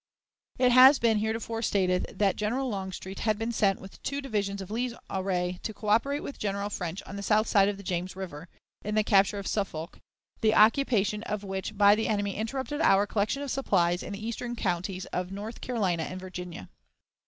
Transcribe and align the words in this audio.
It 0.57 0.71
has 0.71 0.97
been 0.97 1.19
heretofore 1.19 1.61
stated 1.61 2.17
that 2.17 2.35
General 2.35 2.67
Longstreet 2.67 3.19
had 3.19 3.37
been 3.37 3.51
sent 3.51 3.79
with 3.79 4.01
two 4.01 4.19
divisions 4.19 4.59
of 4.59 4.71
Lee's 4.71 4.95
array 5.11 5.59
to 5.61 5.75
coöperate 5.75 6.23
with 6.23 6.39
General 6.39 6.71
French 6.71 7.03
on 7.05 7.17
the 7.17 7.21
south 7.21 7.45
side 7.47 7.69
of 7.69 7.77
the 7.77 7.83
James 7.83 8.15
River, 8.15 8.49
in 8.83 8.95
the 8.95 9.03
capture 9.03 9.37
of 9.37 9.45
Suffolk, 9.45 9.99
the 10.41 10.55
occupation 10.55 11.21
of 11.21 11.43
which 11.43 11.77
by 11.77 11.93
the 11.93 12.07
enemy 12.07 12.35
interrupted 12.35 12.81
our 12.81 13.05
collection 13.05 13.43
of 13.43 13.51
supplies 13.51 14.01
in 14.01 14.11
the 14.13 14.25
eastern 14.27 14.55
counties 14.55 15.05
of 15.13 15.31
North 15.31 15.61
Carolina 15.61 16.01
and 16.01 16.19
Virginia. 16.19 16.67